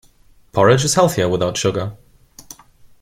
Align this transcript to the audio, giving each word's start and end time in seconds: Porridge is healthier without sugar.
Porridge 0.51 0.83
is 0.83 0.95
healthier 0.95 1.29
without 1.29 1.57
sugar. 1.57 1.95